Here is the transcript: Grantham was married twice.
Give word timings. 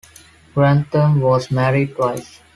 Grantham 0.55 1.19
was 1.21 1.51
married 1.51 1.95
twice. 1.95 2.41